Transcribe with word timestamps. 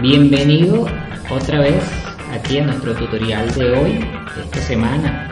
Bienvenido 0.00 0.86
otra 1.30 1.60
vez 1.60 1.82
aquí 2.30 2.58
a 2.58 2.66
nuestro 2.66 2.94
tutorial 2.94 3.50
de 3.54 3.72
hoy, 3.72 3.92
de 3.92 4.42
esta 4.44 4.60
semana. 4.60 5.30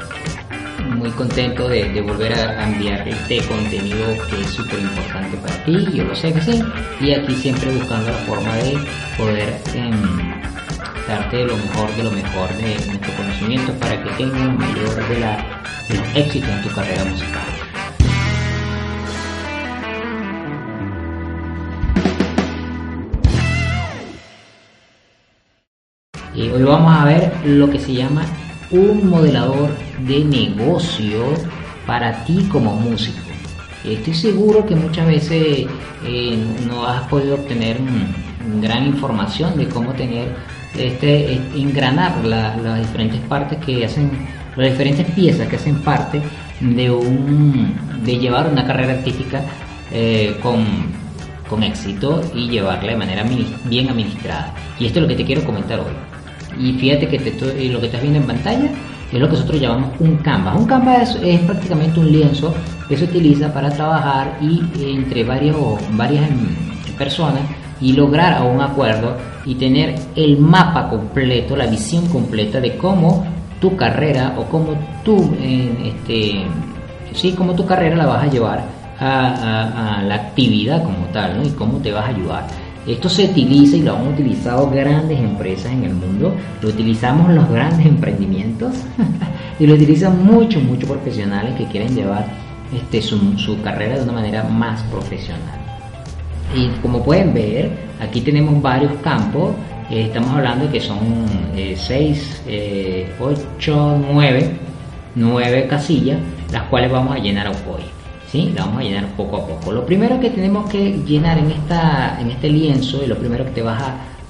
Muy 0.96 1.10
contento 1.10 1.68
de, 1.68 2.00
volver 2.00 2.32
a 2.32 2.66
enviar 2.66 3.06
este 3.06 3.42
contenido 3.42 4.06
que 4.30 4.40
es 4.40 4.46
súper 4.48 4.78
importante 4.78 5.36
para 5.36 5.64
ti, 5.64 5.86
yo 5.92 6.04
lo 6.04 6.14
sé 6.14 6.32
que 6.32 6.40
sí, 6.40 6.62
y 6.98 7.12
aquí 7.12 7.34
siempre 7.36 7.72
buscando 7.72 8.10
la 8.10 8.18
forma 8.18 8.54
de 8.56 8.78
poder 9.18 9.54
em, 9.74 10.32
darte 11.06 11.44
lo 11.44 11.58
mejor 11.58 11.94
de 11.96 12.02
lo 12.04 12.10
mejor 12.10 12.48
de 12.56 12.74
nuestro 12.86 13.12
conocimiento 13.16 13.72
para 13.74 14.02
que 14.02 14.10
tengas 14.12 14.58
mayor 14.58 14.94
de, 15.08 15.14
de 15.14 16.00
los 16.00 16.16
éxitos 16.16 16.48
en 16.48 16.62
tu 16.62 16.74
carrera 16.74 17.04
musical. 17.04 17.63
Hoy 26.50 26.62
vamos 26.62 26.94
a 26.94 27.04
ver 27.04 27.32
lo 27.44 27.70
que 27.70 27.78
se 27.78 27.94
llama 27.94 28.24
un 28.70 29.08
modelador 29.08 29.70
de 30.06 30.24
negocio 30.24 31.24
para 31.86 32.24
ti 32.24 32.46
como 32.50 32.74
músico. 32.74 33.18
Estoy 33.84 34.14
seguro 34.14 34.66
que 34.66 34.74
muchas 34.74 35.06
veces 35.06 35.66
eh, 36.04 36.38
no 36.66 36.86
has 36.86 37.02
podido 37.08 37.36
obtener 37.36 37.78
gran 38.60 38.86
información 38.86 39.56
de 39.56 39.68
cómo 39.68 39.92
tener 39.92 40.28
este, 40.76 41.34
engranar 41.54 42.24
las 42.24 42.80
diferentes 42.80 43.20
partes 43.22 43.58
que 43.64 43.84
hacen, 43.84 44.10
las 44.56 44.70
diferentes 44.70 45.06
piezas 45.12 45.48
que 45.48 45.56
hacen 45.56 45.76
parte 45.76 46.20
de 46.60 46.90
un 46.90 47.74
de 48.04 48.18
llevar 48.18 48.48
una 48.50 48.66
carrera 48.66 48.94
artística 48.94 49.42
eh, 49.92 50.36
con, 50.42 50.64
con 51.48 51.62
éxito 51.62 52.20
y 52.34 52.48
llevarla 52.48 52.90
de 52.90 52.96
manera 52.96 53.24
bien 53.64 53.88
administrada. 53.88 54.54
Y 54.78 54.86
esto 54.86 54.98
es 54.98 55.02
lo 55.04 55.08
que 55.08 55.16
te 55.16 55.24
quiero 55.24 55.44
comentar 55.44 55.80
hoy. 55.80 56.13
Y 56.58 56.72
fíjate 56.74 57.08
que 57.08 57.18
lo 57.70 57.80
que 57.80 57.86
estás 57.86 58.00
viendo 58.00 58.20
en 58.20 58.26
pantalla 58.26 58.70
es 59.12 59.20
lo 59.20 59.26
que 59.26 59.32
nosotros 59.32 59.60
llamamos 59.60 59.90
un 60.00 60.16
canvas. 60.16 60.56
Un 60.56 60.66
canvas 60.66 61.18
es, 61.22 61.40
prácticamente 61.40 62.00
un 62.00 62.10
lienzo 62.10 62.54
que 62.88 62.96
se 62.96 63.04
utiliza 63.04 63.52
para 63.52 63.70
trabajar 63.70 64.38
y 64.40 64.60
entre 64.82 65.24
varios, 65.24 65.56
varias 65.92 66.30
mm, 66.30 66.96
personas 66.98 67.42
y 67.80 67.92
lograr 67.92 68.42
un 68.42 68.60
acuerdo 68.60 69.16
y 69.44 69.54
tener 69.54 69.94
el 70.16 70.38
mapa 70.38 70.88
completo, 70.88 71.56
la 71.56 71.66
visión 71.66 72.06
completa 72.08 72.60
de 72.60 72.76
cómo 72.76 73.26
tu 73.60 73.76
carrera 73.76 74.34
o 74.38 74.44
cómo 74.44 74.74
tú, 75.04 75.34
este, 75.40 76.44
sí, 77.14 77.32
cómo 77.32 77.54
tu 77.54 77.64
carrera 77.66 77.96
la 77.96 78.06
vas 78.06 78.24
a 78.24 78.30
llevar 78.30 78.64
a, 79.00 80.02
la 80.04 80.14
actividad 80.14 80.82
como 80.82 81.06
tal. 81.06 81.44
Y 81.46 81.50
cómo 81.50 81.78
te 81.78 81.92
vas 81.92 82.04
a 82.04 82.08
ayudar. 82.08 82.46
Esto 82.86 83.08
se 83.08 83.24
utiliza 83.24 83.76
y 83.76 83.82
lo 83.82 83.96
han 83.96 84.08
utilizado 84.08 84.68
grandes 84.68 85.18
empresas 85.18 85.72
en 85.72 85.84
el 85.84 85.94
mundo, 85.94 86.34
lo 86.60 86.68
utilizamos 86.68 87.32
los 87.32 87.48
grandes 87.48 87.86
emprendimientos 87.86 88.74
y 89.58 89.66
lo 89.66 89.74
utilizan 89.74 90.22
muchos, 90.22 90.62
muchos 90.62 90.90
profesionales 90.90 91.54
que 91.56 91.64
quieren 91.66 91.94
llevar 91.94 92.26
este, 92.74 93.00
su, 93.00 93.18
carrera 93.62 93.96
de 93.96 94.02
una 94.02 94.12
manera 94.12 94.44
más 94.44 94.82
profesional. 94.84 95.60
Y 96.54 96.68
como 96.82 97.02
pueden 97.02 97.32
ver, 97.32 97.70
aquí 98.00 98.20
tenemos 98.20 98.60
varios 98.60 98.92
campos, 99.02 99.54
eh, 99.90 100.02
estamos 100.02 100.30
hablando 100.32 100.66
de 100.66 100.72
que 100.72 100.80
son 100.80 100.98
6, 101.54 102.42
8, 103.18 104.02
9, 104.12 104.50
9 105.14 105.66
casillas, 105.68 106.18
las 106.52 106.64
cuales 106.64 106.92
vamos 106.92 107.16
a 107.16 107.18
llenar 107.18 107.48
hoy. 107.48 108.03
¿Sí? 108.34 108.52
La 108.52 108.64
vamos 108.64 108.80
a 108.80 108.82
llenar 108.82 109.06
poco 109.16 109.36
a 109.36 109.46
poco. 109.46 109.70
Lo 109.70 109.86
primero 109.86 110.18
que 110.18 110.30
tenemos 110.30 110.68
que 110.68 110.98
llenar 111.06 111.38
en, 111.38 111.52
esta, 111.52 112.20
en 112.20 112.32
este 112.32 112.50
lienzo 112.50 113.04
y 113.04 113.06
lo 113.06 113.16
primero 113.16 113.44
que 113.44 113.52
te 113.52 113.62
vas 113.62 113.80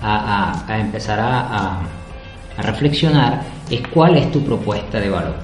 a, 0.02 0.62
a, 0.68 0.78
empezar 0.78 1.18
a, 1.18 1.78
a, 2.58 2.62
reflexionar 2.62 3.42
es 3.70 3.80
cuál 3.88 4.18
es 4.18 4.30
tu 4.30 4.42
propuesta 4.42 5.00
de 5.00 5.08
valor. 5.08 5.36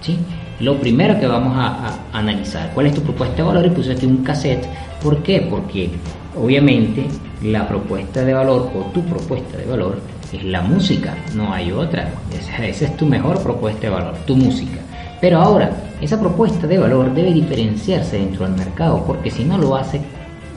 ¿sí? 0.00 0.18
Lo 0.60 0.80
primero 0.80 1.20
que 1.20 1.26
vamos 1.26 1.52
a, 1.58 1.98
analizar, 2.14 2.70
cuál 2.72 2.86
es 2.86 2.94
tu 2.94 3.02
propuesta 3.02 3.36
de 3.36 3.42
valor 3.42 3.66
y 3.66 3.70
puse 3.70 3.94
un 4.06 4.24
cassette. 4.24 4.66
¿Por 5.02 5.22
qué? 5.22 5.46
Porque 5.48 5.90
obviamente 6.34 7.06
la 7.42 7.68
propuesta 7.68 8.24
de 8.24 8.32
valor 8.32 8.70
o 8.74 8.90
tu 8.90 9.04
propuesta 9.04 9.58
de 9.58 9.66
valor 9.66 10.00
es 10.32 10.42
la 10.44 10.62
música, 10.62 11.14
no 11.34 11.52
hay 11.52 11.70
otra. 11.72 12.08
Esa, 12.32 12.66
esa 12.66 12.86
es 12.86 12.96
tu 12.96 13.04
mejor 13.04 13.42
propuesta 13.42 13.82
de 13.82 13.90
valor, 13.90 14.14
tu 14.26 14.34
música. 14.34 14.78
Pero 15.20 15.40
ahora, 15.40 15.70
esa 16.00 16.20
propuesta 16.20 16.66
de 16.66 16.78
valor 16.78 17.12
debe 17.12 17.32
diferenciarse 17.32 18.18
dentro 18.18 18.46
del 18.46 18.56
mercado, 18.56 19.02
porque 19.04 19.30
si 19.30 19.44
no 19.44 19.58
lo 19.58 19.74
hace, 19.74 20.00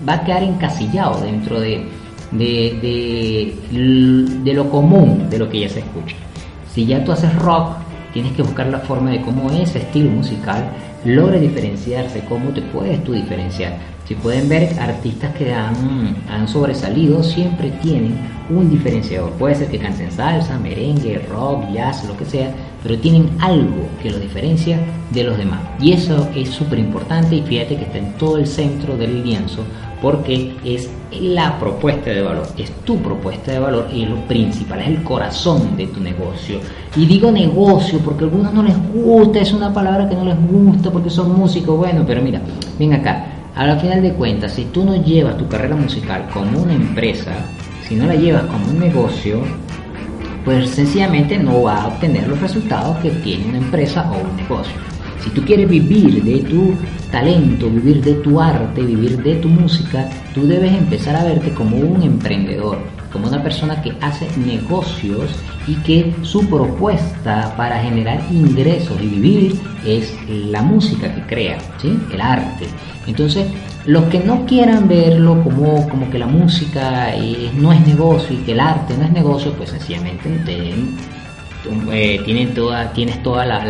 va 0.08 0.14
a 0.14 0.24
quedar 0.24 0.44
encasillado 0.44 1.22
dentro 1.22 1.60
de, 1.60 1.84
de, 2.32 3.56
de, 4.44 4.54
lo 4.54 4.70
común 4.70 5.30
de 5.30 5.40
lo 5.40 5.50
que 5.50 5.62
ya 5.62 5.70
se 5.70 5.80
escucha. 5.80 6.16
Si 6.74 6.86
ya 6.86 7.04
tú 7.04 7.12
haces 7.12 7.36
rock, 7.38 7.78
tienes 8.14 8.34
que 8.34 8.44
buscar 8.44 8.68
la 8.68 8.80
forma 8.80 9.12
de 9.12 9.22
cómo 9.22 9.50
ese 9.52 9.80
estilo 9.80 10.12
musical 10.12 10.70
logra 11.06 11.40
diferenciarse, 11.40 12.24
cómo 12.30 12.50
te 12.50 12.62
puedes 12.62 13.04
tú 13.04 13.14
diferenciar. 13.14 13.78
Si 14.06 14.16
pueden 14.16 14.50
ver, 14.50 14.78
artistas 14.80 15.34
que 15.36 15.54
han, 15.54 16.16
han 16.30 16.48
sobresalido 16.48 17.24
siempre 17.24 17.72
tienen 17.82 18.18
un 18.50 18.70
diferenciador. 18.70 19.32
Puede 19.32 19.56
ser 19.56 19.70
que 19.70 19.80
canten 19.80 20.12
salsa, 20.12 20.60
merengue, 20.60 21.20
rock, 21.30 21.72
jazz, 21.74 22.06
lo 22.08 22.18
que 22.18 22.26
sea, 22.26 22.52
pero 22.84 22.98
tienen 22.98 23.30
algo 23.40 23.88
que 24.02 24.10
los 24.10 24.22
diferencia 24.22 24.80
de 25.12 25.24
los 25.24 25.38
demás. 25.38 25.60
Y 25.80 25.94
eso 25.94 26.30
es 26.36 26.50
súper 26.50 26.80
importante 26.80 27.36
y 27.36 27.42
fíjate 27.42 27.76
que 27.76 27.84
está 27.84 27.98
en 27.98 28.14
todo 28.14 28.38
el 28.38 28.48
centro 28.48 28.98
del 28.98 29.24
lienzo 29.24 29.64
porque 30.02 30.56
es 30.66 30.90
la 31.20 31.60
propuesta 31.60 32.10
de 32.10 32.22
valor, 32.22 32.48
es 32.58 32.72
tu 32.84 32.98
propuesta 32.98 33.52
de 33.52 33.60
valor 33.60 33.88
y 33.94 34.04
es 34.04 34.10
lo 34.10 34.16
principal, 34.28 34.80
es 34.80 34.88
el 34.88 35.04
corazón 35.04 35.78
de 35.78 35.88
tu 35.88 36.00
negocio. 36.00 36.60
Y 36.96 37.06
digo 37.06 37.32
negocio 37.32 38.00
porque 38.00 38.24
a 38.24 38.28
algunos 38.28 38.54
no 38.54 38.64
les 38.64 38.76
gusta, 38.94 39.40
es 39.40 39.54
una 39.54 39.72
palabra 39.74 40.10
que 40.10 40.16
no 40.16 40.26
les 40.26 40.38
gusta 40.50 40.90
porque 40.90 41.10
son 41.10 41.38
músicos, 41.38 41.78
bueno, 41.78 42.04
pero 42.08 42.22
mira, 42.22 42.42
ven 42.80 42.94
acá, 42.94 43.26
a 43.56 43.68
la 43.68 43.78
final 43.78 44.02
de 44.02 44.14
cuentas, 44.14 44.54
si 44.54 44.66
tú 44.66 44.84
no 44.84 44.96
llevas 44.96 45.38
tu 45.38 45.48
carrera 45.48 45.76
musical 45.76 46.28
como 46.34 46.64
una 46.64 46.74
empresa, 46.74 47.34
si 47.88 47.96
no 47.96 48.08
la 48.08 48.16
llevas 48.16 48.44
como 48.44 48.66
un 48.66 48.80
negocio, 48.80 49.42
pues 50.44 50.70
sencillamente 50.70 51.38
no 51.38 51.64
va 51.64 51.84
a 51.84 51.88
obtener 51.88 52.28
los 52.28 52.40
resultados 52.40 52.98
que 52.98 53.10
tiene 53.10 53.46
una 53.46 53.58
empresa 53.60 54.10
o 54.12 54.28
un 54.28 54.36
negocio. 54.36 54.74
Si 55.24 55.30
tú 55.30 55.44
quieres 55.44 55.70
vivir 55.70 56.24
de 56.24 56.40
tu 56.40 56.76
talento, 57.12 57.70
vivir 57.70 58.02
de 58.02 58.16
tu 58.16 58.42
arte, 58.42 58.82
vivir 58.82 59.22
de 59.22 59.36
tu 59.36 59.50
música, 59.50 60.10
tú 60.34 60.48
debes 60.48 60.74
empezar 60.74 61.16
a 61.16 61.24
verte 61.24 61.54
como 61.54 61.78
un 61.78 62.02
emprendedor, 62.02 62.80
como 63.12 63.28
una 63.28 63.44
persona 63.44 63.82
que 63.84 63.94
hace 64.02 64.28
negocios 64.38 65.30
y 65.68 65.76
que 65.76 66.14
su 66.24 66.50
propuesta 66.50 67.54
para 67.56 67.80
generar 67.80 68.22
ingresos 68.32 69.00
y 69.00 69.08
vivir 69.08 69.60
es 69.86 70.12
la 70.28 70.64
música 70.64 71.14
que 71.14 71.22
crea, 71.28 71.58
¿sí? 71.80 72.00
el 72.12 72.22
arte. 72.22 72.66
Entonces, 73.06 73.46
los 73.86 74.06
que 74.06 74.20
no 74.20 74.46
quieran 74.46 74.88
verlo 74.88 75.44
como, 75.44 75.88
como 75.90 76.10
que 76.10 76.20
la 76.20 76.28
música 76.28 77.14
no 77.56 77.74
es 77.74 77.88
negocio 77.88 78.36
y 78.36 78.44
que 78.44 78.52
el 78.52 78.60
arte 78.60 78.96
no 78.98 79.06
es 79.06 79.12
negocio, 79.12 79.54
pues 79.54 79.72
sencillamente 79.72 80.30
eh, 81.92 82.22
tienen 82.26 82.54
toda, 82.54 82.92
tienes 82.94 83.22
toda 83.24 83.46
la, 83.46 83.66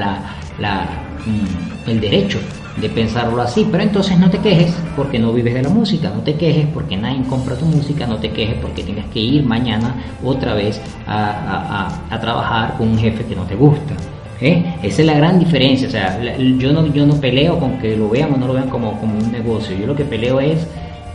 la, 0.60 0.86
mm, 1.26 1.90
el 1.90 2.02
derecho 2.02 2.40
de 2.78 2.90
pensarlo 2.90 3.42
así, 3.42 3.68
pero 3.70 3.84
entonces 3.84 4.18
no 4.18 4.30
te 4.30 4.40
quejes 4.40 4.74
porque 4.96 5.20
no 5.20 5.34
vives 5.34 5.54
de 5.54 5.64
la 5.64 5.70
música, 5.70 6.10
no 6.10 6.22
te 6.22 6.36
quejes 6.36 6.68
porque 6.74 6.98
nadie 6.98 7.24
compra 7.24 7.56
tu 7.56 7.66
música, 7.66 8.08
no 8.08 8.18
te 8.18 8.32
quejes 8.32 8.56
porque 8.62 8.84
tienes 8.84 9.06
que 9.08 9.20
ir 9.20 9.44
mañana 9.44 9.96
otra 10.24 10.54
vez 10.54 10.82
a, 11.06 11.90
a 12.10 12.20
trabajar 12.20 12.76
con 12.78 12.90
un 12.90 12.98
jefe 12.98 13.26
que 13.26 13.36
no 13.36 13.44
te 13.44 13.56
gusta. 13.56 13.96
¿Eh? 14.42 14.64
Esa 14.84 15.02
es 15.02 15.08
la 15.08 15.14
gran 15.14 15.40
diferencia. 15.40 15.88
O 15.88 15.92
sea, 15.92 16.20
yo 16.58 16.74
no, 16.74 16.88
yo 16.88 17.06
no 17.06 17.16
peleo 17.16 17.58
con 17.60 17.78
que 17.78 17.96
lo 17.96 18.10
vean 18.10 18.34
o 18.34 18.38
no 18.38 18.48
lo 18.48 18.54
vean 18.54 18.70
como, 18.70 19.00
como 19.00 19.18
un 19.18 19.32
negocio. 19.32 19.78
Yo 19.78 19.88
lo 19.88 19.96
que 19.96 20.04
peleo 20.04 20.40
es 20.40 20.68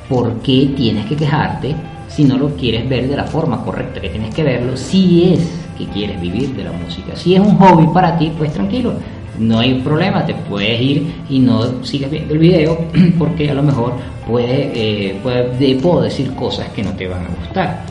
por 0.09 0.41
qué 0.41 0.71
tienes 0.77 1.07
que 1.07 1.17
quejarte 1.17 1.75
si 2.09 2.25
no 2.25 2.39
lo 2.39 2.49
quieres 2.57 2.89
ver 2.89 3.09
de 3.09 3.17
la 3.17 3.25
forma 3.25 3.63
correcta 3.63 4.01
que 4.01 4.09
tienes 4.09 4.35
que 4.35 4.43
verlo, 4.43 4.77
si 4.77 5.35
es 5.35 5.51
que 5.77 5.87
quieres 5.87 6.21
vivir 6.21 6.55
de 6.55 6.65
la 6.65 6.73
música. 6.73 7.15
Si 7.15 7.35
es 7.35 7.41
un 7.41 7.57
hobby 7.57 7.87
para 7.93 8.17
ti, 8.17 8.33
pues 8.39 8.53
tranquilo, 8.53 8.95
no 9.39 9.59
hay 9.59 9.75
problema, 9.81 10.25
te 10.25 10.35
puedes 10.35 10.81
ir 10.81 11.15
y 11.29 11.39
no 11.39 11.85
sigues 11.85 12.11
viendo 12.11 12.35
el 12.35 12.41
video 12.41 12.79
porque 13.19 13.51
a 13.51 13.55
lo 13.55 13.63
mejor 13.63 13.95
puede, 14.27 14.71
eh, 14.75 15.19
puede, 15.23 15.75
puedo 15.77 16.03
decir 16.03 16.35
cosas 16.35 16.69
que 16.71 16.83
no 16.83 16.93
te 16.93 17.07
van 17.07 17.25
a 17.25 17.29
gustar. 17.29 17.83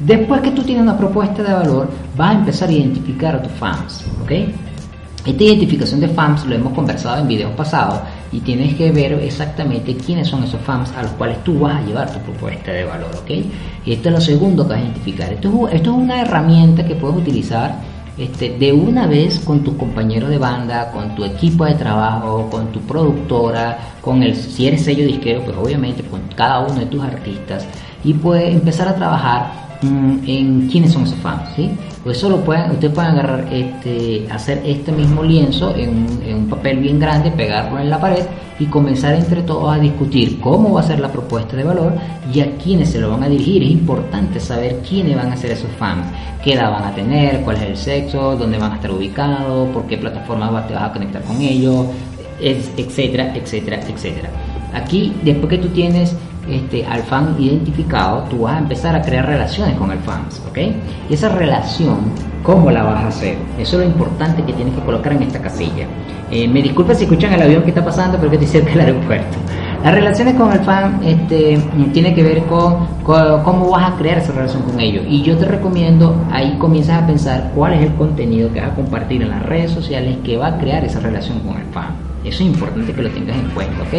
Después 0.00 0.40
que 0.40 0.50
tú 0.50 0.62
tienes 0.62 0.82
una 0.82 0.96
propuesta 0.96 1.42
de 1.42 1.52
valor, 1.52 1.88
vas 2.16 2.30
a 2.34 2.38
empezar 2.38 2.68
a 2.68 2.72
identificar 2.72 3.36
a 3.36 3.42
tus 3.42 3.52
fans, 3.52 4.04
¿ok? 4.22 4.32
Esta 5.24 5.42
identificación 5.42 6.00
de 6.00 6.08
fans 6.08 6.44
lo 6.44 6.54
hemos 6.54 6.74
conversado 6.74 7.22
en 7.22 7.28
videos 7.28 7.52
pasados 7.52 8.00
y 8.30 8.40
tienes 8.40 8.74
que 8.74 8.92
ver 8.92 9.14
exactamente 9.14 9.96
quiénes 9.96 10.28
son 10.28 10.44
esos 10.44 10.60
fans 10.60 10.92
a 10.96 11.02
los 11.02 11.12
cuales 11.12 11.42
tú 11.42 11.60
vas 11.60 11.82
a 11.82 11.86
llevar 11.86 12.12
tu 12.12 12.18
propuesta 12.18 12.72
de 12.72 12.84
valor, 12.84 13.10
¿ok? 13.22 13.30
Y 13.86 13.92
esto 13.92 14.10
es 14.10 14.14
lo 14.14 14.20
segundo 14.20 14.64
que 14.64 14.74
vas 14.74 14.80
a 14.80 14.84
identificar. 14.84 15.32
Esto, 15.32 15.68
es 15.68 15.86
una 15.88 16.20
herramienta 16.20 16.84
que 16.84 16.94
puedes 16.94 17.16
utilizar 17.16 17.74
este, 18.18 18.58
de 18.58 18.72
una 18.72 19.06
vez 19.06 19.38
con 19.40 19.64
tus 19.64 19.74
compañeros 19.76 20.28
de 20.28 20.36
banda, 20.36 20.90
con 20.92 21.14
tu 21.14 21.24
equipo 21.24 21.64
de 21.64 21.74
trabajo, 21.74 22.48
con 22.50 22.70
tu 22.70 22.80
productora, 22.80 23.78
con 24.02 24.22
el, 24.22 24.36
si 24.36 24.66
eres 24.66 24.84
sello 24.84 25.06
disquero, 25.06 25.42
pues 25.42 25.56
obviamente 25.56 26.02
con 26.02 26.20
cada 26.36 26.60
uno 26.60 26.74
de 26.74 26.86
tus 26.86 27.02
artistas 27.02 27.66
y 28.04 28.12
puedes 28.12 28.54
empezar 28.54 28.88
a 28.88 28.94
trabajar 28.94 29.73
en 30.26 30.68
quiénes 30.70 30.92
son 30.92 31.04
esos 31.04 31.18
fans, 31.18 31.48
¿sí? 31.54 31.70
Pues 32.02 32.18
eso 32.18 32.28
lo 32.28 32.44
pueden, 32.44 32.70
ustedes 32.72 32.92
pueden 32.92 33.12
agarrar, 33.12 33.48
este, 33.50 34.26
hacer 34.30 34.62
este 34.66 34.92
mismo 34.92 35.22
lienzo 35.22 35.74
en, 35.74 36.06
un 36.34 36.48
papel 36.50 36.78
bien 36.78 36.98
grande, 36.98 37.30
pegarlo 37.30 37.78
en 37.78 37.88
la 37.88 37.98
pared 37.98 38.24
y 38.58 38.66
comenzar 38.66 39.14
entre 39.14 39.42
todos 39.42 39.74
a 39.74 39.80
discutir 39.80 40.38
cómo 40.40 40.74
va 40.74 40.80
a 40.80 40.84
ser 40.84 41.00
la 41.00 41.10
propuesta 41.10 41.56
de 41.56 41.64
valor 41.64 41.94
y 42.32 42.40
a 42.40 42.56
quiénes 42.56 42.90
se 42.90 43.00
lo 43.00 43.10
van 43.10 43.22
a 43.22 43.28
dirigir. 43.28 43.62
Es 43.62 43.70
importante 43.70 44.38
saber 44.38 44.80
quiénes 44.86 45.16
van 45.16 45.32
a 45.32 45.36
ser 45.36 45.52
esos 45.52 45.70
fans, 45.78 46.06
qué 46.42 46.52
edad 46.52 46.70
van 46.70 46.84
a 46.84 46.94
tener, 46.94 47.40
cuál 47.40 47.56
es 47.56 47.62
el 47.62 47.76
sexo, 47.76 48.36
dónde 48.36 48.58
van 48.58 48.72
a 48.72 48.74
estar 48.76 48.90
ubicados, 48.90 49.68
por 49.70 49.86
qué 49.86 49.96
plataforma 49.96 50.66
te 50.66 50.74
vas 50.74 50.84
a 50.84 50.92
conectar 50.92 51.22
con 51.22 51.40
ellos, 51.40 51.86
etcétera, 52.40 53.34
etcétera, 53.34 53.80
etcétera. 53.80 54.28
Aquí, 54.74 55.14
después 55.22 55.48
que 55.48 55.58
tú 55.58 55.68
tienes 55.68 56.14
este, 56.48 56.84
al 56.86 57.02
fan 57.02 57.36
identificado, 57.38 58.24
tú 58.30 58.42
vas 58.42 58.56
a 58.56 58.58
empezar 58.58 58.94
a 58.94 59.02
crear 59.02 59.26
relaciones 59.26 59.76
con 59.76 59.90
el 59.90 59.98
fan, 60.00 60.22
¿ok? 60.48 60.58
Y 61.08 61.14
esa 61.14 61.28
relación, 61.28 61.98
¿cómo 62.42 62.70
la 62.70 62.82
vas 62.82 63.04
a 63.04 63.08
hacer? 63.08 63.36
Eso 63.58 63.80
es 63.80 63.86
lo 63.86 63.92
importante 63.92 64.42
que 64.42 64.52
tienes 64.52 64.74
que 64.74 64.80
colocar 64.80 65.12
en 65.12 65.22
esta 65.22 65.40
casilla. 65.40 65.86
Eh, 66.30 66.48
me 66.48 66.62
disculpa 66.62 66.94
si 66.94 67.04
escuchan 67.04 67.32
el 67.32 67.42
avión 67.42 67.62
que 67.62 67.68
está 67.70 67.84
pasando, 67.84 68.18
pero 68.18 68.30
que 68.30 68.36
estoy 68.36 68.60
cerca 68.60 68.70
del 68.70 68.80
aeropuerto. 68.80 69.36
Las 69.84 69.94
relaciones 69.94 70.34
con 70.34 70.50
el 70.50 70.60
fan 70.60 71.00
este, 71.04 71.58
tiene 71.92 72.14
que 72.14 72.22
ver 72.22 72.44
con, 72.44 72.86
cómo 73.04 73.70
vas 73.70 73.92
a 73.92 73.96
crear 73.96 74.16
esa 74.16 74.32
relación 74.32 74.62
con 74.62 74.80
ellos. 74.80 75.04
Y 75.06 75.22
yo 75.22 75.36
te 75.36 75.44
recomiendo, 75.44 76.16
ahí 76.32 76.56
comienzas 76.58 77.02
a 77.02 77.06
pensar 77.06 77.52
cuál 77.54 77.74
es 77.74 77.82
el 77.82 77.94
contenido 77.94 78.50
que 78.50 78.60
vas 78.60 78.70
a 78.70 78.74
compartir 78.74 79.20
en 79.20 79.28
las 79.28 79.42
redes 79.42 79.72
sociales 79.72 80.16
que 80.24 80.38
va 80.38 80.46
a 80.48 80.58
crear 80.58 80.82
esa 80.84 81.00
relación 81.00 81.40
con 81.40 81.58
el 81.58 81.66
fan. 81.66 82.13
Eso 82.24 82.42
es 82.42 82.48
importante 82.48 82.92
que 82.92 83.02
lo 83.02 83.10
tengas 83.10 83.36
en 83.36 83.50
cuenta, 83.50 83.82
¿ok? 83.82 83.94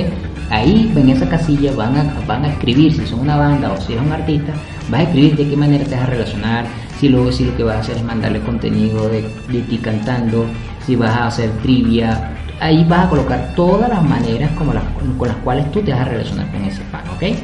Ahí 0.49 0.91
en 0.95 1.09
esa 1.09 1.29
casilla 1.29 1.71
van 1.73 1.95
a, 1.95 2.13
van 2.27 2.43
a 2.45 2.49
escribir 2.49 2.91
si 2.93 3.05
son 3.05 3.19
una 3.19 3.35
banda 3.35 3.71
o 3.71 3.79
si 3.79 3.93
es 3.93 4.01
un 4.01 4.11
artista, 4.11 4.53
vas 4.89 5.01
a 5.01 5.03
escribir 5.03 5.35
de 5.35 5.47
qué 5.49 5.55
manera 5.55 5.85
te 5.85 5.95
vas 5.95 6.03
a 6.03 6.07
relacionar, 6.07 6.65
si 6.99 7.09
luego 7.09 7.31
si 7.31 7.45
lo 7.45 7.55
que 7.55 7.63
vas 7.63 7.75
a 7.75 7.79
hacer 7.81 7.97
es 7.97 8.03
mandarle 8.03 8.39
contenido 8.41 9.07
de, 9.09 9.21
ti 9.69 9.77
cantando, 9.77 10.45
si 10.85 10.95
vas 10.95 11.15
a 11.15 11.27
hacer 11.27 11.51
trivia, 11.61 12.31
ahí 12.59 12.83
vas 12.85 13.05
a 13.05 13.09
colocar 13.09 13.53
todas 13.55 13.89
las 13.89 14.03
maneras 14.03 14.51
como 14.57 14.73
las, 14.73 14.83
con 15.17 15.27
las 15.27 15.37
cuales 15.37 15.71
tú 15.71 15.81
te 15.81 15.91
vas 15.91 16.01
a 16.01 16.05
relacionar 16.05 16.49
con 16.51 16.63
ese 16.63 16.81
fan, 16.85 17.03
¿ok? 17.15 17.37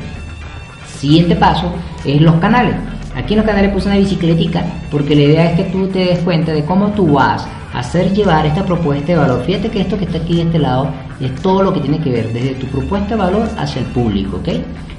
Siguiente 0.99 1.35
paso 1.35 1.71
es 2.05 2.21
los 2.21 2.35
canales. 2.35 2.75
Aquí 3.15 3.33
en 3.33 3.39
los 3.39 3.45
canales 3.45 3.71
puse 3.71 3.87
una 3.87 3.97
bicicletica 3.97 4.63
porque 4.89 5.15
la 5.15 5.21
idea 5.21 5.51
es 5.51 5.57
que 5.57 5.63
tú 5.71 5.87
te 5.87 5.99
des 5.99 6.19
cuenta 6.19 6.53
de 6.53 6.63
cómo 6.63 6.89
tú 6.91 7.13
vas 7.13 7.45
hacer 7.73 8.13
llevar 8.13 8.45
esta 8.45 8.65
propuesta 8.65 9.07
de 9.07 9.17
valor. 9.17 9.43
Fíjate 9.45 9.69
que 9.69 9.81
esto 9.81 9.97
que 9.97 10.05
está 10.05 10.17
aquí 10.17 10.35
de 10.35 10.43
este 10.43 10.59
lado 10.59 10.89
es 11.19 11.33
todo 11.41 11.63
lo 11.63 11.73
que 11.73 11.79
tiene 11.79 11.99
que 11.99 12.09
ver 12.09 12.33
desde 12.33 12.55
tu 12.55 12.67
propuesta 12.67 13.09
de 13.09 13.15
valor 13.15 13.47
hacia 13.57 13.81
el 13.81 13.87
público, 13.87 14.37
¿ok? 14.37 14.49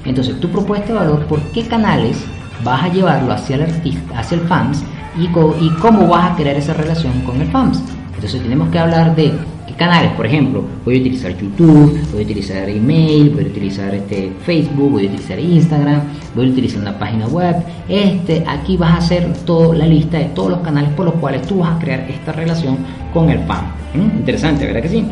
Entonces, 0.05 0.39
tu 0.39 0.49
propuesta 0.49 0.87
de 0.87 0.99
valor, 0.99 1.25
¿por 1.25 1.41
qué 1.51 1.65
canales 1.67 2.23
vas 2.63 2.83
a 2.83 2.87
llevarlo 2.89 3.31
hacia 3.31 3.55
el 3.55 3.63
artista, 3.63 4.19
hacia 4.19 4.37
el 4.37 4.47
fans 4.47 4.83
y, 5.17 5.25
y 5.25 5.69
cómo 5.81 6.07
vas 6.07 6.31
a 6.31 6.35
crear 6.35 6.55
esa 6.55 6.73
relación 6.73 7.21
con 7.21 7.41
el 7.41 7.47
fans? 7.49 7.81
Entonces, 8.15 8.41
tenemos 8.41 8.69
que 8.69 8.79
hablar 8.79 9.15
de 9.15 9.33
canales, 9.75 10.11
por 10.13 10.25
ejemplo, 10.25 10.63
voy 10.85 10.97
a 10.97 10.99
utilizar 10.99 11.37
YouTube, 11.37 11.99
voy 12.11 12.21
a 12.21 12.25
utilizar 12.25 12.69
email, 12.69 13.29
voy 13.31 13.45
a 13.45 13.47
utilizar 13.47 13.93
este 13.93 14.31
Facebook, 14.45 14.91
voy 14.91 15.05
a 15.05 15.09
utilizar 15.09 15.39
Instagram, 15.39 16.01
voy 16.35 16.47
a 16.47 16.49
utilizar 16.49 16.81
una 16.81 16.97
página 16.97 17.27
web. 17.27 17.55
Este, 17.87 18.43
aquí 18.47 18.77
vas 18.77 18.91
a 18.91 18.97
hacer 18.97 19.33
toda 19.45 19.75
la 19.75 19.85
lista 19.85 20.17
de 20.17 20.25
todos 20.25 20.51
los 20.51 20.59
canales 20.59 20.91
por 20.93 21.05
los 21.05 21.15
cuales 21.15 21.41
tú 21.47 21.59
vas 21.59 21.75
a 21.75 21.79
crear 21.79 22.01
esta 22.09 22.31
relación 22.31 22.77
con 23.13 23.29
el 23.29 23.39
fan. 23.39 23.65
¿Mm? 23.93 24.17
Interesante, 24.19 24.65
¿verdad 24.65 24.81
que 24.81 24.89
sí? 24.89 25.05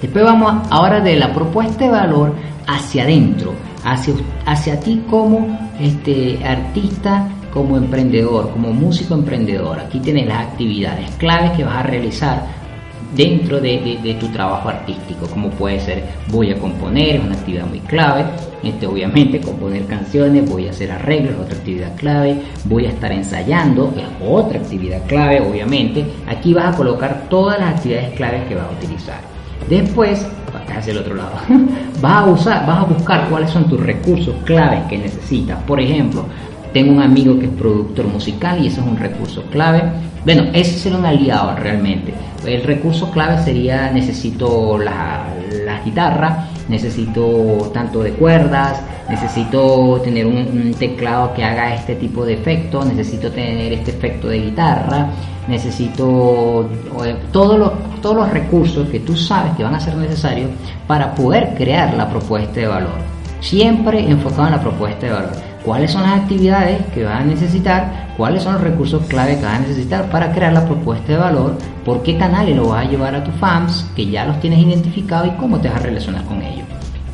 Después 0.00 0.24
vamos 0.24 0.66
ahora 0.70 1.00
de 1.00 1.16
la 1.16 1.32
propuesta 1.32 1.84
de 1.84 1.90
valor 1.90 2.34
hacia 2.66 3.04
adentro, 3.04 3.52
hacia, 3.84 4.14
hacia 4.46 4.80
ti 4.80 5.02
como 5.08 5.70
este, 5.80 6.44
artista 6.44 7.28
como 7.52 7.76
emprendedor, 7.76 8.50
como 8.50 8.72
músico 8.72 9.14
emprendedor. 9.14 9.78
Aquí 9.78 10.00
tienes 10.00 10.26
las 10.26 10.48
actividades 10.48 11.10
claves 11.16 11.52
que 11.52 11.64
vas 11.64 11.76
a 11.76 11.82
realizar 11.82 12.61
dentro 13.14 13.60
de, 13.60 14.16
tu 14.18 14.28
trabajo 14.28 14.68
artístico, 14.68 15.26
como 15.26 15.50
puede 15.50 15.80
ser 15.80 16.04
voy 16.28 16.50
a 16.50 16.58
componer, 16.58 17.16
es 17.16 17.24
una 17.24 17.34
actividad 17.34 17.66
muy 17.66 17.80
clave, 17.80 18.24
este, 18.62 18.86
obviamente 18.86 19.40
componer 19.40 19.86
canciones, 19.86 20.48
voy 20.48 20.68
a 20.68 20.70
hacer 20.70 20.90
arreglos, 20.90 21.34
otra 21.40 21.56
actividad 21.56 21.94
clave, 21.96 22.42
voy 22.64 22.86
a 22.86 22.90
estar 22.90 23.12
ensayando, 23.12 23.92
es 23.96 24.04
otra 24.26 24.60
actividad 24.60 25.02
clave, 25.06 25.40
obviamente, 25.40 26.04
aquí 26.26 26.54
vas 26.54 26.74
a 26.74 26.76
colocar 26.76 27.26
todas 27.28 27.58
las 27.58 27.74
actividades 27.74 28.14
claves 28.14 28.46
que 28.48 28.54
vas 28.54 28.66
a 28.66 28.70
utilizar. 28.70 29.32
Después, 29.68 30.26
hacia 30.74 30.92
el 30.92 30.98
otro 30.98 31.14
lado, 31.14 31.32
vas 32.00 32.26
a 32.26 32.30
usar, 32.30 32.66
vas 32.66 32.78
a 32.78 32.84
buscar 32.84 33.28
cuáles 33.28 33.50
son 33.50 33.68
tus 33.68 33.80
recursos 33.80 34.34
claves 34.44 34.84
que 34.88 34.98
necesitas. 34.98 35.62
Por 35.62 35.80
ejemplo, 35.80 36.24
tengo 36.72 36.92
un 36.92 37.02
amigo 37.02 37.38
que 37.38 37.46
es 37.46 37.52
productor 37.52 38.06
musical 38.06 38.62
y 38.62 38.68
ese 38.68 38.80
es 38.80 38.86
un 38.86 38.96
recurso 38.96 39.42
clave. 39.50 39.82
Bueno, 40.24 40.44
ese 40.52 40.78
sería 40.78 40.98
un 40.98 41.04
aliado 41.04 41.56
realmente. 41.56 42.14
El 42.46 42.62
recurso 42.62 43.10
clave 43.10 43.42
sería 43.42 43.90
necesito 43.90 44.78
la, 44.78 45.26
guitarra, 45.84 46.46
necesito 46.68 47.70
tanto 47.74 48.02
de 48.02 48.12
cuerdas, 48.12 48.80
necesito 49.08 50.00
tener 50.04 50.26
un, 50.26 50.72
teclado 50.78 51.34
que 51.34 51.42
haga 51.42 51.74
este 51.74 51.96
tipo 51.96 52.24
de 52.24 52.34
efecto, 52.34 52.84
necesito 52.84 53.30
tener 53.32 53.72
este 53.72 53.90
efecto 53.90 54.28
de 54.28 54.38
guitarra, 54.38 55.08
necesito 55.48 56.70
eh, 57.04 57.16
todos 57.32 57.58
los, 57.58 57.72
todos 58.00 58.16
los 58.16 58.30
recursos 58.30 58.88
que 58.90 59.00
tú 59.00 59.16
sabes 59.16 59.54
que 59.56 59.64
van 59.64 59.74
a 59.74 59.80
ser 59.80 59.96
necesarios 59.96 60.50
para 60.86 61.12
poder 61.14 61.54
crear 61.56 61.94
la 61.94 62.08
propuesta 62.08 62.60
de 62.60 62.66
valor. 62.68 63.12
Siempre 63.40 64.08
enfocado 64.08 64.46
en 64.46 64.52
la 64.52 64.60
propuesta 64.60 65.06
de 65.06 65.12
valor 65.12 65.51
cuáles 65.64 65.92
son 65.92 66.02
las 66.02 66.20
actividades 66.20 66.84
que 66.92 67.04
vas 67.04 67.20
a 67.20 67.24
necesitar, 67.24 68.08
cuáles 68.16 68.42
son 68.42 68.54
los 68.54 68.62
recursos 68.62 69.04
clave 69.06 69.36
que 69.36 69.44
vas 69.44 69.56
a 69.56 69.60
necesitar 69.60 70.10
para 70.10 70.32
crear 70.32 70.52
la 70.52 70.64
propuesta 70.64 71.12
de 71.12 71.18
valor, 71.18 71.56
por 71.84 72.02
qué 72.02 72.16
canales 72.16 72.56
lo 72.56 72.68
vas 72.68 72.86
a 72.86 72.90
llevar 72.90 73.14
a 73.14 73.24
tus 73.24 73.34
fans, 73.34 73.86
que 73.94 74.06
ya 74.06 74.24
los 74.24 74.40
tienes 74.40 74.58
identificados 74.58 75.28
y 75.28 75.36
cómo 75.38 75.58
te 75.58 75.68
vas 75.68 75.78
a 75.78 75.84
relacionar 75.84 76.24
con 76.24 76.42
ellos. 76.42 76.66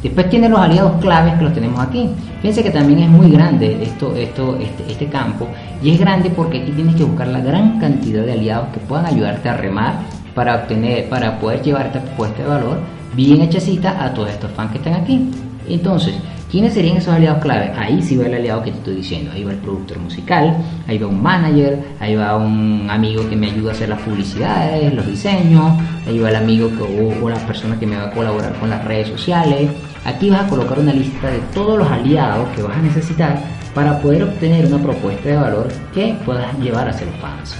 Después 0.02 0.30
tiene 0.30 0.48
los 0.48 0.60
aliados 0.60 1.00
claves 1.00 1.34
que 1.34 1.44
los 1.44 1.52
tenemos 1.52 1.80
aquí. 1.80 2.08
Fíjense 2.40 2.62
que 2.62 2.70
también 2.70 3.00
es 3.00 3.08
muy 3.08 3.32
grande 3.32 3.82
esto, 3.82 4.14
esto, 4.14 4.56
este, 4.60 4.92
este 4.92 5.06
campo 5.06 5.48
y 5.82 5.90
es 5.90 5.98
grande 5.98 6.30
porque 6.30 6.62
aquí 6.62 6.70
tienes 6.70 6.94
que 6.94 7.02
buscar 7.02 7.26
la 7.26 7.40
gran 7.40 7.80
cantidad 7.80 8.24
de 8.24 8.32
aliados 8.32 8.68
que 8.68 8.78
puedan 8.78 9.06
ayudarte 9.06 9.48
a 9.48 9.56
remar 9.56 9.94
para 10.36 10.54
obtener, 10.54 11.08
para 11.08 11.40
poder 11.40 11.62
llevar 11.62 11.86
esta 11.86 12.00
propuesta 12.00 12.42
de 12.42 12.48
valor 12.48 12.78
bien 13.16 13.42
hechecita 13.42 14.04
a 14.04 14.14
todos 14.14 14.30
estos 14.30 14.52
fans 14.52 14.70
que 14.70 14.78
están 14.78 14.94
aquí. 14.94 15.30
Entonces, 15.68 16.14
¿Quiénes 16.50 16.72
serían 16.72 16.96
esos 16.96 17.12
aliados 17.12 17.42
clave? 17.42 17.72
Ahí 17.76 18.00
sí 18.00 18.16
va 18.16 18.24
el 18.24 18.32
aliado 18.32 18.62
que 18.62 18.70
te 18.70 18.78
estoy 18.78 18.94
diciendo. 18.94 19.30
Ahí 19.32 19.44
va 19.44 19.52
el 19.52 19.58
productor 19.58 19.98
musical, 19.98 20.56
ahí 20.86 20.96
va 20.96 21.06
un 21.06 21.22
manager, 21.22 21.78
ahí 22.00 22.14
va 22.14 22.38
un 22.38 22.88
amigo 22.90 23.28
que 23.28 23.36
me 23.36 23.48
ayuda 23.48 23.72
a 23.72 23.74
hacer 23.74 23.90
las 23.90 24.00
publicidades, 24.00 24.94
los 24.94 25.06
diseños, 25.06 25.78
ahí 26.06 26.18
va 26.18 26.30
el 26.30 26.36
amigo 26.36 26.70
que, 26.70 27.20
o, 27.22 27.28
la 27.28 27.36
persona 27.46 27.78
que 27.78 27.86
me 27.86 27.96
va 27.96 28.04
a 28.04 28.10
colaborar 28.12 28.54
con 28.54 28.70
las 28.70 28.82
redes 28.82 29.08
sociales. 29.08 29.70
Aquí 30.06 30.30
vas 30.30 30.46
a 30.46 30.48
colocar 30.48 30.78
una 30.78 30.94
lista 30.94 31.30
de 31.30 31.40
todos 31.52 31.78
los 31.78 31.86
aliados 31.86 32.48
que 32.56 32.62
vas 32.62 32.78
a 32.78 32.80
necesitar 32.80 33.38
para 33.74 34.00
poder 34.00 34.22
obtener 34.22 34.64
una 34.64 34.82
propuesta 34.82 35.28
de 35.28 35.36
valor 35.36 35.68
que 35.92 36.16
puedas 36.24 36.58
llevar 36.60 36.88
hacia 36.88 37.06
los 37.06 37.16
fans. 37.16 37.56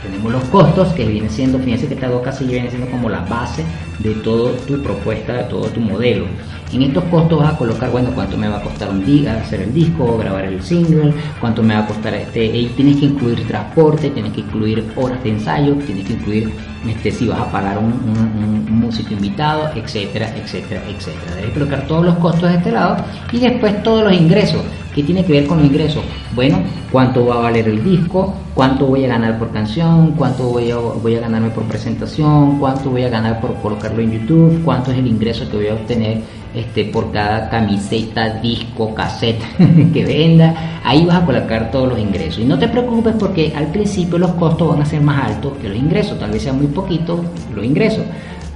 Tenemos 0.00 0.30
los 0.30 0.44
costos 0.44 0.92
que 0.92 1.04
vienen 1.04 1.28
siendo, 1.28 1.58
fíjense 1.58 1.88
que 1.88 1.94
esta 1.94 2.08
dos 2.08 2.22
casillas 2.22 2.52
viene 2.52 2.70
siendo 2.70 2.88
como 2.88 3.10
la 3.10 3.22
base 3.22 3.64
de 3.98 4.14
toda 4.14 4.56
tu 4.58 4.80
propuesta, 4.80 5.32
de 5.32 5.44
todo 5.44 5.66
tu 5.66 5.80
modelo. 5.80 6.26
En 6.72 6.82
estos 6.82 7.04
costos 7.04 7.38
vas 7.38 7.54
a 7.54 7.56
colocar, 7.56 7.90
bueno, 7.90 8.10
cuánto 8.14 8.36
me 8.36 8.48
va 8.48 8.58
a 8.58 8.62
costar 8.62 8.90
un 8.90 9.04
día 9.04 9.40
hacer 9.40 9.62
el 9.62 9.72
disco, 9.72 10.18
grabar 10.18 10.44
el 10.44 10.60
single, 10.62 11.14
cuánto 11.40 11.62
me 11.62 11.74
va 11.74 11.80
a 11.80 11.86
costar 11.86 12.14
este, 12.14 12.44
y 12.44 12.66
tienes 12.76 12.96
que 12.96 13.06
incluir 13.06 13.46
transporte, 13.46 14.10
tienes 14.10 14.32
que 14.32 14.40
incluir 14.40 14.84
horas 14.96 15.22
de 15.22 15.30
ensayo, 15.30 15.74
tienes 15.86 16.04
que 16.04 16.14
incluir 16.14 16.52
este, 16.88 17.10
si 17.10 17.28
vas 17.28 17.40
a 17.40 17.50
pagar 17.50 17.78
un, 17.78 18.66
músico 18.68 19.14
invitado, 19.14 19.70
etcétera, 19.74 20.28
etcétera, 20.36 20.82
etcétera. 20.88 21.36
Debes 21.36 21.52
colocar 21.52 21.86
todos 21.86 22.04
los 22.04 22.14
costos 22.16 22.50
de 22.50 22.56
este 22.56 22.72
lado 22.72 22.96
y 23.32 23.38
después 23.38 23.82
todos 23.82 24.04
los 24.04 24.12
ingresos. 24.12 24.62
¿Qué 24.94 25.02
tiene 25.02 25.24
que 25.24 25.32
ver 25.32 25.46
con 25.46 25.58
los 25.58 25.66
ingresos? 25.66 26.02
Bueno, 26.34 26.58
cuánto 26.90 27.26
va 27.26 27.36
a 27.36 27.40
valer 27.42 27.68
el 27.68 27.84
disco, 27.84 28.34
cuánto 28.54 28.86
voy 28.86 29.04
a 29.04 29.08
ganar 29.08 29.38
por 29.38 29.50
canción, 29.50 30.12
cuánto 30.12 30.44
voy 30.44 30.70
a, 30.70 30.76
voy 30.76 31.16
a 31.16 31.20
ganarme 31.20 31.50
por 31.50 31.64
presentación, 31.64 32.58
cuánto 32.58 32.90
voy 32.90 33.02
a 33.02 33.08
ganar 33.08 33.40
por 33.40 33.54
colocarlo 33.56 34.00
en 34.00 34.12
YouTube, 34.12 34.62
cuánto 34.64 34.92
es 34.92 34.98
el 34.98 35.06
ingreso 35.06 35.48
que 35.50 35.56
voy 35.56 35.68
a 35.68 35.74
obtener 35.74 36.22
este, 36.56 36.86
por 36.86 37.12
cada 37.12 37.50
camiseta, 37.50 38.40
disco, 38.40 38.94
cassette 38.94 39.42
que 39.92 40.04
venda. 40.04 40.80
Ahí 40.82 41.04
vas 41.04 41.22
a 41.22 41.26
colocar 41.26 41.70
todos 41.70 41.90
los 41.90 41.98
ingresos. 41.98 42.40
Y 42.40 42.46
no 42.46 42.58
te 42.58 42.66
preocupes 42.66 43.14
porque 43.18 43.52
al 43.54 43.66
principio 43.66 44.16
los 44.16 44.32
costos 44.32 44.70
van 44.70 44.80
a 44.80 44.86
ser 44.86 45.02
más 45.02 45.22
altos 45.32 45.52
que 45.60 45.68
los 45.68 45.76
ingresos. 45.76 46.18
Tal 46.18 46.30
vez 46.30 46.42
sea 46.42 46.54
muy 46.54 46.68
poquito 46.68 47.22
los 47.54 47.62
ingresos. 47.62 48.04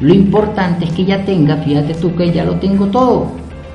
Lo 0.00 0.14
importante 0.14 0.87
es 0.87 0.92
que 0.92 1.04
ya 1.04 1.26
tengas, 1.26 1.62
fíjate 1.62 1.92
tú 1.92 2.16
que 2.16 2.33
ya 2.33 2.42
lo 2.45 2.54
tengo 2.54 2.87
todo. 2.87 3.33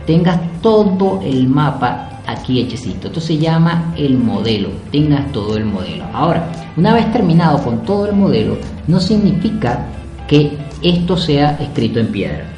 Tengas 0.08 0.40
todo 0.60 1.22
el 1.24 1.48
mapa 1.48 2.22
aquí 2.26 2.60
hechecito. 2.60 3.10
Esto 3.10 3.22
se 3.22 3.38
llama 3.38 3.94
el 3.96 4.18
modelo. 4.18 4.70
Tengas 4.92 5.32
todo 5.32 5.56
el 5.56 5.66
modelo. 5.66 6.06
Ahora, 6.12 6.50
una 6.76 6.96
vez 6.96 7.12
terminado 7.12 7.64
con 7.64 7.84
todo 7.84 8.08
el 8.08 8.16
modelo, 8.16 8.58
no 8.88 9.00
significa 9.00 9.86
que 10.28 10.58
esto 10.82 11.16
sea 11.16 11.60
escrito 11.62 12.00
en 12.00 12.08
piedra 12.08 12.55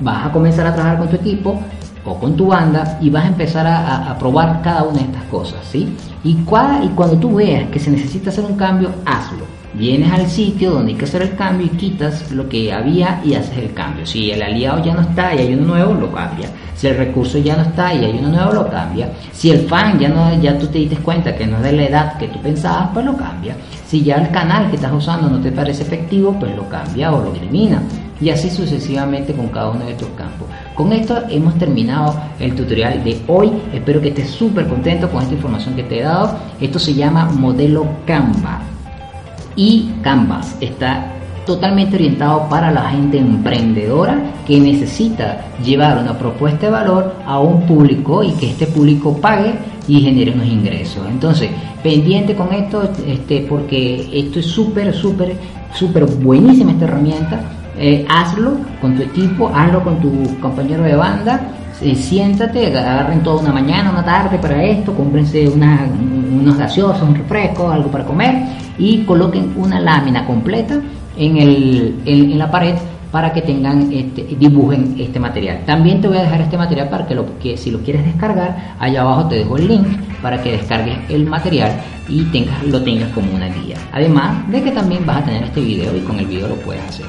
vas 0.00 0.26
a 0.26 0.32
comenzar 0.32 0.66
a 0.66 0.74
trabajar 0.74 0.98
con 0.98 1.08
tu 1.08 1.16
equipo 1.16 1.60
o 2.04 2.14
con 2.18 2.36
tu 2.36 2.46
banda 2.46 2.98
y 3.00 3.10
vas 3.10 3.24
a 3.24 3.28
empezar 3.28 3.66
a, 3.66 4.16
probar 4.18 4.62
cada 4.62 4.84
una 4.84 4.98
de 4.98 5.04
estas 5.04 5.24
cosas, 5.24 5.58
¿sí? 5.70 5.94
Y, 6.24 6.30
y 6.30 6.88
cuando 6.94 7.16
tú 7.18 7.36
veas 7.36 7.68
que 7.70 7.78
se 7.78 7.90
necesita 7.90 8.30
hacer 8.30 8.44
un 8.44 8.56
cambio, 8.56 8.90
hazlo. 9.04 9.58
Vienes 9.74 10.10
al 10.10 10.26
sitio 10.26 10.72
donde 10.72 10.92
hay 10.92 10.98
que 10.98 11.04
hacer 11.04 11.22
el 11.22 11.36
cambio 11.36 11.66
y 11.66 11.70
quitas 11.70 12.32
lo 12.32 12.48
que 12.48 12.72
había 12.72 13.20
y 13.22 13.34
haces 13.34 13.58
el 13.58 13.74
cambio. 13.74 14.06
Si 14.06 14.30
el 14.30 14.42
aliado 14.42 14.82
ya 14.82 14.94
no 14.94 15.02
está 15.02 15.34
y 15.34 15.38
hay 15.38 15.54
uno 15.54 15.66
nuevo, 15.66 15.94
lo 15.94 16.10
cambia. 16.10 16.48
Si 16.74 16.88
el 16.88 16.96
recurso 16.96 17.38
ya 17.38 17.54
no 17.54 17.62
está 17.62 17.94
y 17.94 18.04
hay 18.04 18.18
uno 18.18 18.28
nuevo, 18.28 18.52
lo 18.54 18.70
cambia. 18.70 19.12
Si 19.30 19.50
el 19.50 19.68
fan 19.68 19.98
ya 19.98 20.08
no, 20.08 20.34
ya 20.40 20.58
tú 20.58 20.66
te 20.66 20.78
diste 20.78 20.96
cuenta 20.96 21.36
que 21.36 21.46
no 21.46 21.58
es 21.58 21.62
de 21.62 21.72
la 21.72 21.82
edad 21.84 22.18
que 22.18 22.28
tú 22.28 22.40
pensabas, 22.40 22.88
pues 22.94 23.04
lo 23.04 23.16
cambia. 23.16 23.56
Si 23.86 24.02
ya 24.02 24.16
el 24.16 24.30
canal 24.30 24.70
que 24.70 24.76
estás 24.76 24.92
usando 24.92 25.28
no 25.28 25.38
te 25.38 25.52
parece 25.52 25.82
efectivo, 25.82 26.34
pues 26.40 26.56
lo 26.56 26.68
cambia 26.68 27.12
o 27.12 27.22
lo 27.22 27.34
elimina 27.34 27.82
y 28.20 28.30
así 28.30 28.50
sucesivamente 28.50 29.32
con 29.32 29.48
cada 29.48 29.70
uno 29.70 29.84
de 29.84 29.92
estos 29.92 30.08
campos. 30.10 30.48
Con 30.74 30.92
esto 30.92 31.22
hemos 31.28 31.54
terminado 31.58 32.14
el 32.40 32.54
tutorial 32.54 33.02
de 33.04 33.20
hoy. 33.28 33.50
Espero 33.72 34.00
que 34.00 34.08
estés 34.08 34.30
súper 34.30 34.66
contento 34.66 35.08
con 35.10 35.22
esta 35.22 35.34
información 35.34 35.74
que 35.74 35.84
te 35.84 36.00
he 36.00 36.02
dado. 36.02 36.36
Esto 36.60 36.78
se 36.78 36.94
llama 36.94 37.26
modelo 37.26 37.86
Canva. 38.06 38.60
Y 39.56 39.90
Canvas 40.02 40.56
está 40.60 41.14
totalmente 41.46 41.96
orientado 41.96 42.46
para 42.48 42.70
la 42.70 42.90
gente 42.90 43.18
emprendedora 43.18 44.20
que 44.46 44.60
necesita 44.60 45.46
llevar 45.64 45.98
una 45.98 46.16
propuesta 46.18 46.66
de 46.66 46.72
valor 46.72 47.14
a 47.26 47.40
un 47.40 47.62
público 47.62 48.22
y 48.22 48.32
que 48.32 48.50
este 48.50 48.66
público 48.66 49.16
pague 49.16 49.54
y 49.88 50.00
genere 50.00 50.32
unos 50.32 50.46
ingresos. 50.46 51.06
Entonces, 51.08 51.50
pendiente 51.82 52.34
con 52.34 52.52
esto, 52.52 52.90
este, 53.06 53.46
porque 53.48 54.08
esto 54.12 54.40
es 54.40 54.46
súper, 54.46 54.92
súper, 54.92 55.36
súper 55.72 56.04
buenísima 56.04 56.72
esta 56.72 56.84
herramienta 56.84 57.40
eh, 57.78 58.04
hazlo 58.08 58.58
con 58.80 58.96
tu 58.96 59.02
equipo, 59.02 59.50
hazlo 59.54 59.82
con 59.82 60.00
tu 60.00 60.38
compañero 60.40 60.82
de 60.82 60.96
banda, 60.96 61.40
eh, 61.80 61.94
siéntate, 61.94 62.66
agarren 62.66 63.22
toda 63.22 63.40
una 63.40 63.52
mañana, 63.52 63.90
una 63.90 64.04
tarde 64.04 64.36
para 64.38 64.62
esto, 64.64 64.92
cómprense 64.94 65.48
unos 65.48 66.58
gaseosos, 66.58 67.02
un 67.02 67.14
refresco, 67.14 67.70
algo 67.70 67.88
para 67.88 68.04
comer 68.04 68.34
y 68.78 69.04
coloquen 69.04 69.52
una 69.56 69.78
lámina 69.78 70.26
completa 70.26 70.80
en, 71.16 71.36
el, 71.36 72.00
en, 72.04 72.36
la 72.36 72.50
pared 72.50 72.74
para 73.12 73.32
que 73.32 73.42
tengan 73.42 73.92
este, 73.92 74.24
dibujen 74.24 74.96
este 74.98 75.20
material. 75.20 75.60
También 75.64 76.00
te 76.00 76.08
voy 76.08 76.18
a 76.18 76.22
dejar 76.22 76.40
este 76.40 76.58
material 76.58 76.88
para 76.88 77.06
que 77.06 77.56
si 77.56 77.70
lo 77.70 77.78
quieres 77.80 78.04
descargar, 78.04 78.74
allá 78.80 79.02
abajo 79.02 79.28
te 79.28 79.36
dejo 79.36 79.56
el 79.56 79.68
link 79.68 79.86
para 80.20 80.42
que 80.42 80.52
descargues 80.52 80.98
el 81.08 81.26
material 81.26 81.72
y 82.08 82.24
tengas, 82.24 82.60
lo 82.64 82.82
tengas 82.82 83.08
como 83.10 83.32
una 83.32 83.46
guía. 83.46 83.76
Además 83.92 84.50
de 84.50 84.62
que 84.62 84.72
también 84.72 85.06
vas 85.06 85.18
a 85.18 85.24
tener 85.24 85.44
este 85.44 85.60
video 85.60 85.96
y 85.96 86.00
con 86.00 86.18
el 86.18 86.26
video 86.26 86.48
lo 86.48 86.56
puedes 86.56 86.82
hacer. 86.84 87.06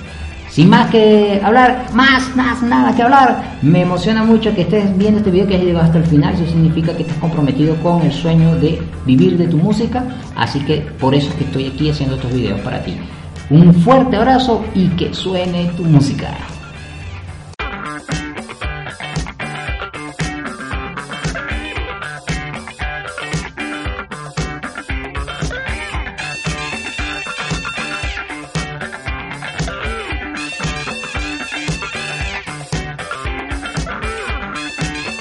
Sin 0.50 0.70
más 0.70 0.89
que 0.89 1.39
hablar, 1.44 1.86
más, 1.94 2.36
más, 2.36 2.62
nada 2.63 2.96
que 2.96 3.03
hablar, 3.03 3.58
me 3.62 3.82
emociona 3.82 4.24
mucho 4.24 4.53
que 4.56 4.62
estés 4.62 4.98
viendo 4.98 5.20
este 5.20 5.32
video, 5.32 5.48
que 5.48 5.56
hayas 5.56 5.65
llegado 5.65 5.86
hasta 5.86 6.00
el 6.00 6.06
final, 6.06 6.34
eso 6.34 6.46
significa 6.48 6.96
que 6.96 7.03
estás 7.03 7.18
comprometido 7.18 7.75
con 7.84 8.01
el 8.01 8.12
sueño 8.12 8.56
de 8.56 8.82
vivir 9.06 9.38
de 9.38 9.48
tu 9.48 9.58
música, 9.58 10.03
así 10.36 10.60
que 10.62 10.77
por 11.00 11.13
eso 11.13 11.29
es 11.29 11.36
que 11.36 11.44
estoy 11.44 11.68
aquí 11.68 11.89
haciendo 11.89 12.15
estos 12.15 12.34
videos 12.34 12.60
para 12.62 12.82
ti. 12.82 12.98
Un 13.51 13.74
fuerte 13.74 14.15
abrazo 14.15 14.63
y 14.74 14.88
que 14.89 15.13
suene 15.13 15.72
tu 15.77 15.84
música. 15.84 16.29